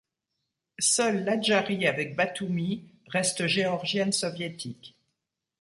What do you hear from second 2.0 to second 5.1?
Batoumi restent géorgiennes soviétiques.